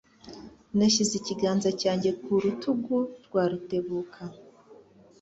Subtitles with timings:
[0.77, 4.21] Nashyize ikiganza cyanjye ku rutugu rwa Rutebuka.